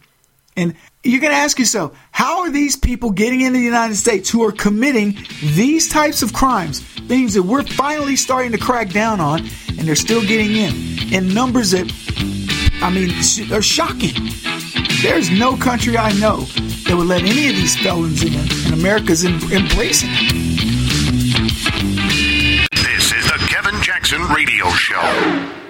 [0.57, 4.29] and you're going to ask yourself, how are these people getting into the United States
[4.29, 9.19] who are committing these types of crimes, things that we're finally starting to crack down
[9.19, 11.91] on, and they're still getting in, in numbers that,
[12.83, 13.11] I mean,
[13.53, 14.13] are shocking.
[15.03, 16.41] There's no country I know
[16.85, 20.11] that would let any of these felons in, and America's in, embracing
[22.71, 25.70] This is the Kevin Jackson Radio Show.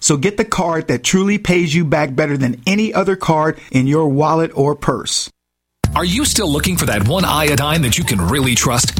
[0.00, 3.86] So get the card that truly pays you back better than any other card in
[3.86, 5.30] your wallet or purse.
[5.94, 8.99] Are you still looking for that one iodine that you can really trust?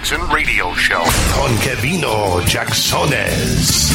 [0.00, 1.02] Jackson Radio Show.
[1.34, 3.90] Con Kevino Jacksones.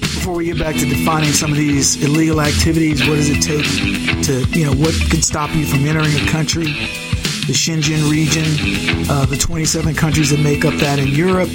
[0.00, 4.22] Before we get back to defining some of these illegal activities, what does it take
[4.24, 6.64] to, you know, what can stop you from entering a country?
[6.64, 11.50] The Schengen region, uh, the 27 countries that make up that in Europe,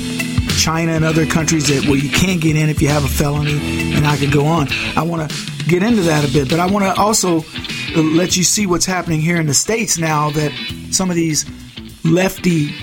[0.56, 3.93] China, and other countries that where you can't get in if you have a felony,
[3.93, 4.68] and I could go on.
[4.95, 7.43] I want to get into that a bit, but I want to also
[7.95, 10.51] let you see what's happening here in the states now that
[10.91, 11.45] some of these
[12.03, 12.74] lefty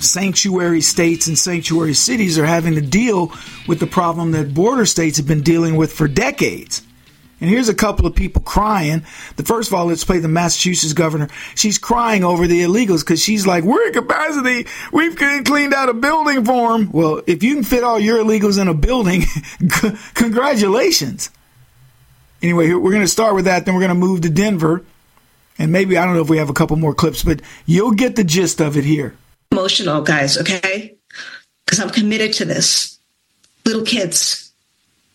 [0.00, 3.32] sanctuary states and sanctuary cities are having to deal
[3.68, 6.82] with the problem that border states have been dealing with for decades.
[7.42, 9.04] And here's a couple of people crying.
[9.34, 11.28] The first of all, let's play the Massachusetts governor.
[11.56, 14.68] She's crying over the illegals because she's like, "We're in capacity.
[14.92, 18.60] We've cleaned out a building for them." Well, if you can fit all your illegals
[18.60, 19.24] in a building,
[20.14, 21.30] congratulations.
[22.42, 23.66] Anyway, we're going to start with that.
[23.66, 24.84] Then we're going to move to Denver,
[25.58, 28.14] and maybe I don't know if we have a couple more clips, but you'll get
[28.14, 29.16] the gist of it here.
[29.50, 30.38] Emotional, guys.
[30.38, 30.94] Okay,
[31.66, 33.00] because I'm committed to this.
[33.66, 34.52] Little kids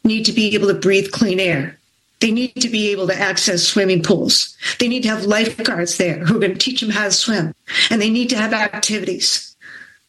[0.04, 1.77] need to be able to breathe clean air.
[2.20, 4.58] They need to be able to access swimming pools.
[4.80, 7.54] They need to have lifeguards there who are going to teach them how to swim.
[7.92, 9.56] And they need to have activities.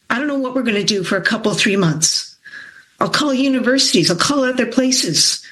[0.09, 2.35] I don't know what we're going to do for a couple, three months.
[2.99, 4.09] I'll call universities.
[4.09, 5.45] I'll call other places.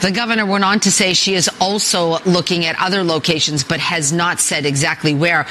[0.00, 4.12] The governor went on to say she is also looking at other locations, but has
[4.12, 5.46] not said exactly where.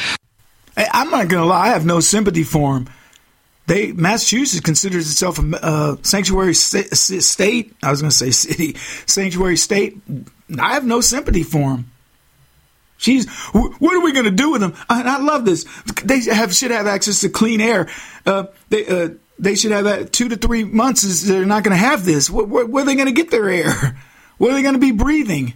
[0.75, 1.67] Hey, I'm not going to lie.
[1.67, 2.89] I have no sympathy for him.
[3.71, 7.73] They Massachusetts considers itself a uh, sanctuary st- state.
[7.81, 9.97] I was going to say city, sanctuary state.
[10.59, 11.91] I have no sympathy for him.
[12.97, 13.29] She's.
[13.53, 14.73] What are we going to do with them?
[14.89, 15.65] I, I, love this.
[16.03, 17.87] They have should have access to clean air.
[18.25, 19.09] Uh, they uh,
[19.39, 21.05] they should have that two to three months.
[21.05, 22.29] Is they're not going to have this.
[22.29, 23.97] Where, where are they going to get their air?
[24.37, 25.53] Where are they going to be breathing?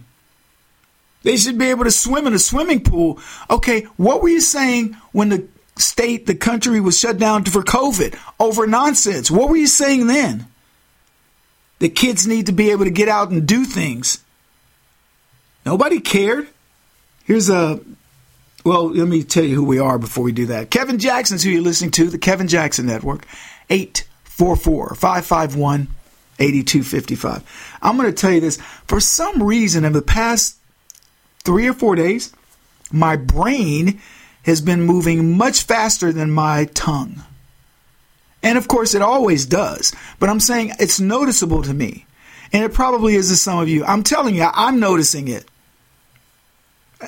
[1.22, 3.18] They should be able to swim in a swimming pool.
[3.50, 5.48] Okay, what were you saying when the
[5.78, 9.30] state, the country was shut down for COVID over nonsense?
[9.30, 10.46] What were you saying then?
[11.78, 14.24] The kids need to be able to get out and do things.
[15.64, 16.48] Nobody cared.
[17.24, 17.80] Here's a
[18.64, 20.70] well, let me tell you who we are before we do that.
[20.70, 23.24] Kevin Jackson's who you're listening to, the Kevin Jackson Network.
[23.70, 25.88] 844 551
[26.38, 27.78] 8255.
[27.80, 28.60] I'm going to tell you this.
[28.86, 30.56] For some reason, in the past
[31.44, 32.32] three or four days,
[32.90, 34.00] my brain
[34.46, 37.22] has been moving much faster than my tongue.
[38.42, 39.92] And of course, it always does.
[40.20, 42.06] But I'm saying it's noticeable to me.
[42.52, 43.84] And it probably is to some of you.
[43.84, 45.44] I'm telling you, I'm noticing it.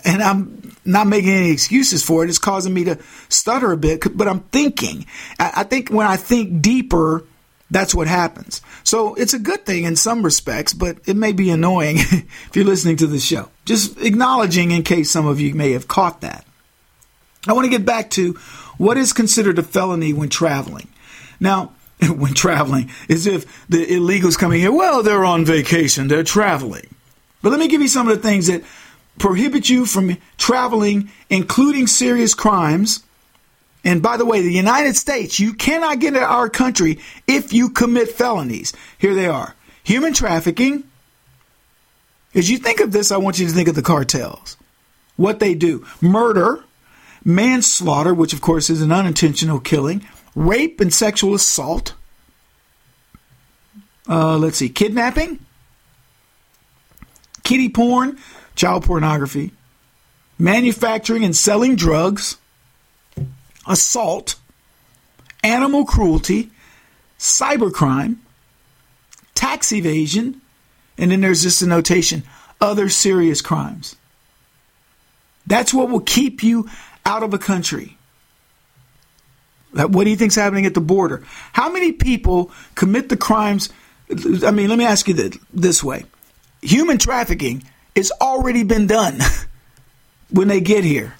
[0.05, 2.29] And I'm not making any excuses for it.
[2.29, 5.07] It's causing me to stutter a bit, but I'm thinking.
[5.39, 7.25] I think when I think deeper,
[7.71, 8.61] that's what happens.
[8.83, 12.65] So it's a good thing in some respects, but it may be annoying if you're
[12.65, 13.49] listening to the show.
[13.65, 16.45] Just acknowledging in case some of you may have caught that.
[17.49, 18.35] I want to get back to
[18.77, 20.89] what is considered a felony when traveling.
[21.41, 21.73] Now,
[22.09, 26.95] when traveling, as if the illegals coming here, well, they're on vacation, they're traveling.
[27.43, 28.63] But let me give you some of the things that
[29.19, 33.03] prohibit you from traveling, including serious crimes
[33.85, 37.71] and by the way, the United States, you cannot get into our country if you
[37.71, 38.73] commit felonies.
[38.99, 40.85] Here they are human trafficking.
[42.35, 44.57] As you think of this, I want you to think of the cartels.
[45.17, 46.63] What they do murder,
[47.25, 51.95] manslaughter, which of course is an unintentional killing, rape and sexual assault.
[54.09, 55.39] Uh, let's see, kidnapping,
[57.45, 58.19] kitty porn,
[58.55, 59.53] child pornography,
[60.39, 62.39] manufacturing and selling drugs
[63.67, 64.37] assault,
[65.45, 66.51] animal cruelty,
[67.19, 68.17] cybercrime,
[69.35, 70.41] tax evasion,
[70.97, 72.23] and then there's just a notation
[72.61, 73.95] other serious crimes.
[75.47, 76.69] That's what will keep you
[77.09, 77.97] out of a country.
[79.73, 81.25] What do you think's happening at the border?
[81.53, 83.71] How many people commit the crimes?
[84.45, 86.05] I mean, let me ask you this way
[86.61, 87.63] human trafficking
[87.97, 89.19] has already been done
[90.31, 91.15] when they get here.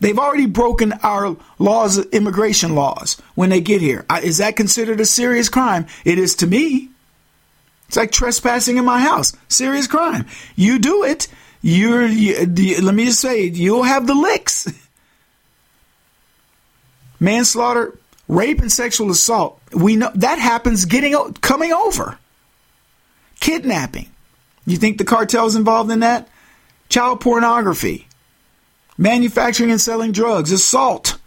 [0.00, 4.04] They've already broken our laws, immigration laws, when they get here.
[4.22, 5.86] Is that considered a serious crime?
[6.04, 6.90] It is to me.
[7.88, 9.32] It's like trespassing in my house.
[9.48, 10.26] Serious crime.
[10.56, 11.28] You do it,
[11.64, 12.06] you're.
[12.06, 14.72] You, let me just say, you'll have the licks.
[17.20, 17.98] Manslaughter,
[18.28, 19.60] rape, and sexual assault.
[19.72, 22.18] We know that happens getting coming over.
[23.40, 24.10] Kidnapping.
[24.66, 26.28] You think the cartel's involved in that?
[26.88, 28.06] Child pornography
[28.96, 31.18] manufacturing and selling drugs, assault.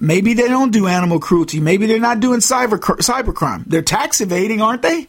[0.00, 1.60] Maybe they don't do animal cruelty.
[1.60, 3.64] Maybe they're not doing cyber cybercrime.
[3.66, 5.08] They're tax evading, aren't they?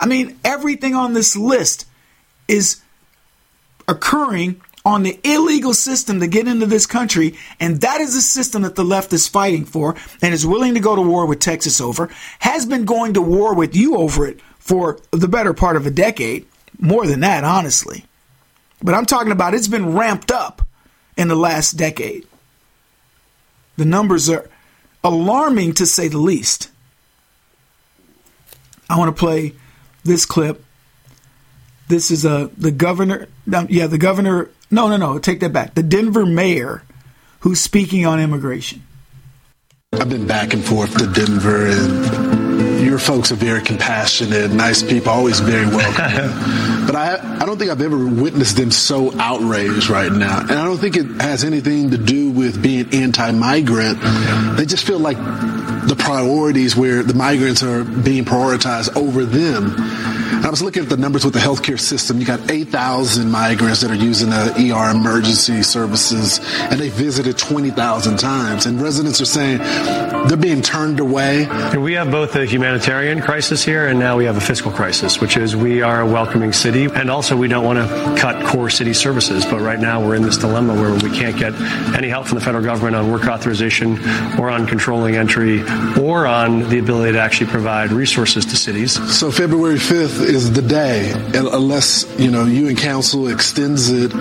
[0.00, 1.86] I mean, everything on this list
[2.46, 2.80] is
[3.86, 8.62] occurring on the illegal system to get into this country, and that is the system
[8.62, 11.80] that the left is fighting for and is willing to go to war with Texas
[11.80, 15.86] over, has been going to war with you over it for the better part of
[15.86, 16.46] a decade.
[16.78, 18.04] More than that, honestly.
[18.82, 20.66] But I'm talking about it's been ramped up
[21.16, 22.26] in the last decade.
[23.76, 24.48] The numbers are
[25.02, 26.70] alarming to say the least.
[28.88, 29.54] I want to play
[30.08, 30.64] this clip.
[31.86, 33.28] This is a the governor.
[33.46, 34.50] Yeah, the governor.
[34.70, 35.18] No, no, no.
[35.18, 35.74] Take that back.
[35.74, 36.82] The Denver mayor,
[37.40, 38.82] who's speaking on immigration.
[39.92, 42.37] I've been back and forth to Denver, and
[42.78, 45.96] your folks are very compassionate, nice people, always very welcome.
[46.86, 50.40] but I, I don't think I've ever witnessed them so outraged right now.
[50.40, 53.98] And I don't think it has anything to do with being anti migrant.
[54.56, 59.74] They just feel like the priorities where the migrants are being prioritized over them.
[60.44, 62.20] I was looking at the numbers with the healthcare system.
[62.20, 68.18] You got 8,000 migrants that are using the ER emergency services, and they visited 20,000
[68.18, 68.66] times.
[68.66, 69.58] And residents are saying
[70.28, 71.46] they're being turned away.
[71.76, 75.22] We have both a humanitarian humanitarian crisis here, and now we have a fiscal crisis,
[75.22, 78.68] which is we are a welcoming city, and also we don't want to cut core
[78.68, 79.46] city services.
[79.46, 81.54] But right now we're in this dilemma where we can't get
[81.96, 83.98] any help from the federal government on work authorization
[84.38, 85.62] or on controlling entry
[85.98, 88.92] or on the ability to actually provide resources to cities.
[89.18, 94.12] So February 5th is the day, unless, you know, you and council extends it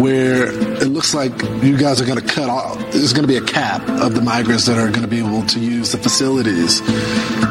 [0.00, 3.36] where it looks like you guys are going to cut off, there's going to be
[3.36, 6.80] a cap of the migrants that are going to be able to use the facilities.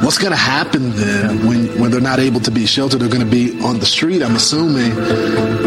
[0.02, 0.45] What's going to
[0.96, 3.00] then when, when they're not able to be sheltered?
[3.00, 4.92] They're going to be on the street, I'm assuming.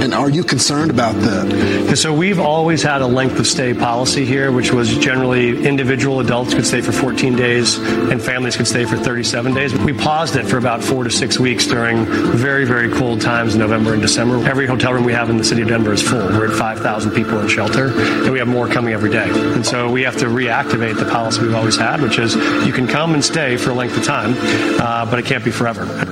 [0.03, 1.53] And are you concerned about that?
[1.53, 6.21] And so we've always had a length of stay policy here, which was generally individual
[6.21, 9.73] adults could stay for 14 days and families could stay for 37 days.
[9.73, 13.55] But we paused it for about four to six weeks during very, very cold times
[13.55, 14.47] in November and December.
[14.49, 16.19] Every hotel room we have in the city of Denver is full.
[16.19, 19.29] We're at 5,000 people in shelter, and we have more coming every day.
[19.29, 22.35] And so we have to reactivate the policy we've always had, which is
[22.67, 24.35] you can come and stay for a length of time,
[24.69, 26.11] uh, but it can't be forever.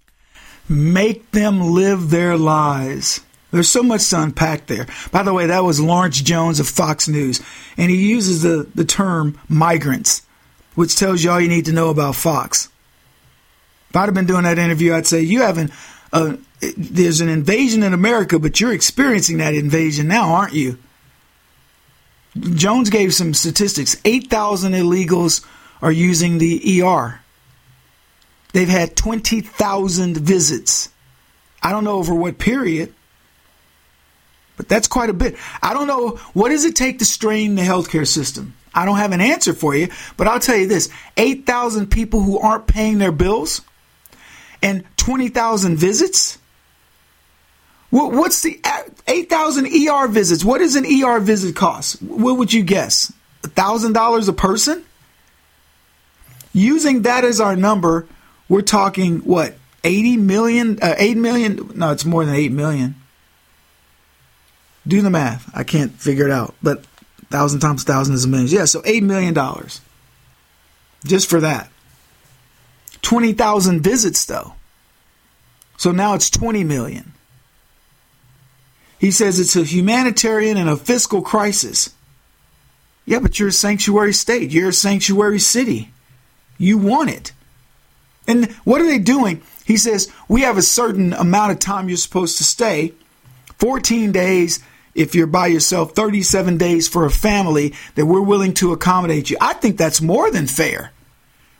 [0.68, 3.20] Make them live their lives.
[3.52, 4.86] There's so much to unpack there.
[5.12, 7.40] By the way, that was Lawrence Jones of Fox News,
[7.76, 10.22] and he uses the, the term migrants,
[10.74, 12.68] which tells you all you need to know about Fox.
[13.90, 15.70] If I'd have been doing that interview, I'd say, You haven't,
[16.12, 16.36] uh,
[16.76, 20.78] there's an invasion in America, but you're experiencing that invasion now, aren't you?
[22.38, 25.44] Jones gave some statistics 8,000 illegals
[25.80, 27.20] are using the ER.
[28.56, 30.88] They've had 20,000 visits.
[31.62, 32.94] I don't know over what period,
[34.56, 35.36] but that's quite a bit.
[35.62, 38.54] I don't know what does it take to strain the healthcare system.
[38.74, 40.88] I don't have an answer for you, but I'll tell you this:
[41.18, 43.60] 8,000 people who aren't paying their bills
[44.62, 46.38] and 20,000 visits.
[47.90, 48.58] What's the
[49.06, 50.46] 8,000 ER visits?
[50.46, 52.00] What does an ER visit cost?
[52.00, 53.12] What would you guess?
[53.42, 54.82] $1,000 a person?
[56.54, 58.06] Using that as our number,
[58.48, 59.54] we're talking what?
[59.84, 61.70] 80 million, uh, 8 million?
[61.74, 62.96] No, it's more than 8 million.
[64.86, 65.50] Do the math.
[65.54, 66.54] I can't figure it out.
[66.62, 66.78] But
[67.30, 68.48] 1,000 times 1,000 is a million.
[68.48, 69.34] Yeah, so $8 million.
[71.04, 71.70] Just for that.
[73.02, 74.54] 20,000 visits, though.
[75.76, 77.12] So now it's 20 million.
[78.98, 81.92] He says it's a humanitarian and a fiscal crisis.
[83.04, 84.50] Yeah, but you're a sanctuary state.
[84.50, 85.92] You're a sanctuary city.
[86.58, 87.32] You want it.
[88.26, 89.42] And what are they doing?
[89.64, 92.92] He says, we have a certain amount of time you're supposed to stay
[93.58, 94.60] 14 days
[94.94, 99.36] if you're by yourself, 37 days for a family that we're willing to accommodate you.
[99.40, 100.92] I think that's more than fair.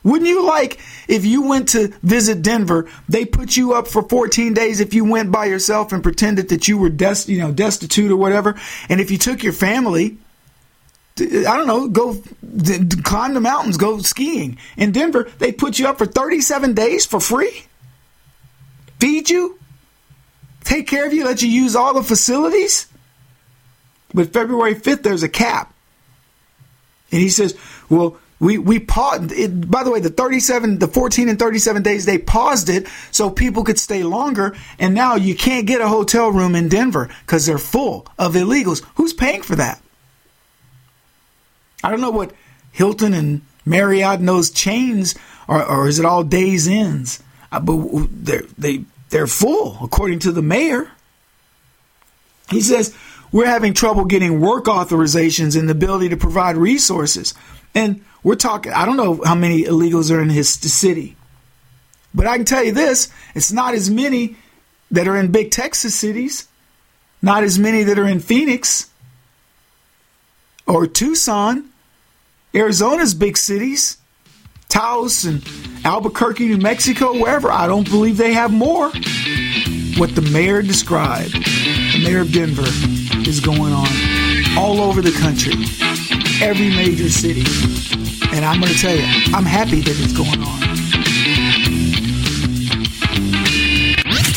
[0.03, 4.55] Wouldn't you like if you went to visit Denver, they put you up for 14
[4.55, 8.12] days if you went by yourself and pretended that you were des- you know, destitute
[8.12, 8.55] or whatever,
[8.89, 10.17] and if you took your family,
[11.19, 12.23] I don't know, go
[13.03, 14.59] climb the mountains, go skiing.
[14.77, 17.64] In Denver, they put you up for 37 days for free,
[19.01, 19.59] feed you,
[20.64, 22.87] take care of you, let you use all the facilities.
[24.12, 25.73] But February 5th, there's a cap.
[27.11, 27.57] And he says,
[27.89, 29.33] well, we we paused.
[29.33, 33.31] It, by the way, the 37, the 14 and 37 days they paused it so
[33.31, 37.47] people could stay longer, and now you can't get a hotel room in Denver because
[37.47, 38.85] they're full of illegals.
[38.97, 39.81] Who's paying for that?
[41.87, 42.32] I don't know what
[42.72, 45.14] Hilton and Marriott and those chains,
[45.47, 47.22] or, or is it all Days Inns?
[47.53, 50.91] Uh, but they're they they're full according to the mayor.
[52.51, 52.93] He says
[53.30, 57.34] we're having trouble getting work authorizations and the ability to provide resources.
[57.72, 61.14] And we're talking, I don't know how many illegals are in his city,
[62.12, 64.34] but I can tell you this it's not as many
[64.91, 66.49] that are in big Texas cities,
[67.22, 68.91] not as many that are in Phoenix
[70.66, 71.70] or Tucson,
[72.55, 73.99] Arizona's big cities,
[74.68, 75.47] Taos and
[75.84, 77.51] Albuquerque, New Mexico, wherever.
[77.51, 78.90] I don't believe they have more.
[79.99, 82.66] What the mayor described, the mayor of Denver,
[83.28, 83.88] is going on
[84.59, 85.55] all over the country,
[86.47, 87.44] every major city.
[88.34, 90.57] And I'm going to tell you, I'm happy that it's going on.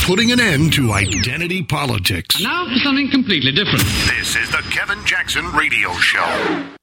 [0.06, 2.42] Putting an end to identity politics.
[2.42, 3.84] Now for something completely different.
[4.18, 6.79] This is the Kevin Jackson Radio Show.